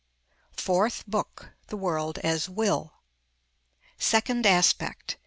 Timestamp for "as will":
2.23-2.91